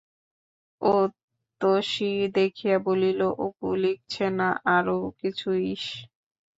অতসী 0.81 2.09
দেখিয়া 2.37 2.77
বলিল, 2.87 3.19
অপু 3.45 3.67
লিখেছে 3.81 4.25
না 4.39 4.47
আরও 4.75 4.97
কিছু-ইস! 5.19 5.83